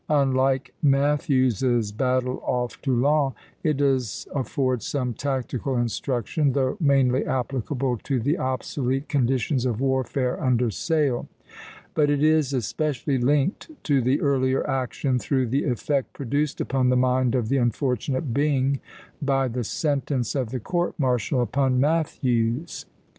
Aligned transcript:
Unlike 0.09 0.73
Matthews's 0.81 1.91
battle 1.91 2.41
off 2.43 2.81
Toulon, 2.81 3.33
it 3.63 3.77
does 3.77 4.27
afford 4.33 4.81
some 4.81 5.13
tactical 5.13 5.77
instruction, 5.77 6.53
though 6.53 6.75
mainly 6.79 7.23
applicable 7.23 7.97
to 7.97 8.19
the 8.19 8.35
obsolete 8.39 9.07
conditions 9.07 9.63
of 9.63 9.79
warfare 9.79 10.41
under 10.43 10.71
sail; 10.71 11.27
but 11.93 12.09
it 12.09 12.23
is 12.23 12.51
especially 12.51 13.19
linked 13.19 13.69
to 13.83 14.01
the 14.01 14.19
earlier 14.21 14.67
action 14.67 15.19
through 15.19 15.45
the 15.45 15.65
effect 15.65 16.13
produced 16.13 16.59
upon 16.59 16.89
the 16.89 16.97
mind 16.97 17.35
of 17.35 17.49
the 17.49 17.57
unfortunate 17.57 18.33
Byng 18.33 18.79
by 19.21 19.47
the 19.49 19.63
sentence 19.63 20.33
of 20.33 20.49
the 20.49 20.59
court 20.59 20.95
martial 20.97 21.43
upon 21.43 21.79
Matthews. 21.79 22.87